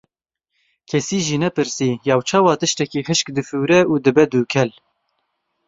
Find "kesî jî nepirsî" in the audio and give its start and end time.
0.89-1.89